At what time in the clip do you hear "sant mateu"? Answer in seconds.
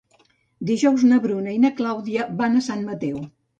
2.71-3.25